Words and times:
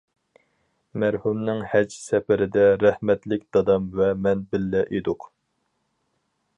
مەرھۇمنىڭ 1.03 1.61
ھەج 1.73 1.93
سەپىرىدە 1.97 2.65
رەھمەتلىك 2.85 3.47
دادام 3.59 3.87
ۋە 4.01 4.09
مەن 4.25 4.43
بىللە 4.55 4.83
ئىدۇق. 4.91 5.33